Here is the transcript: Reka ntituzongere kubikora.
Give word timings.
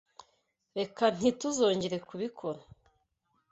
Reka 0.77 1.03
ntituzongere 1.15 1.97
kubikora. 2.07 2.61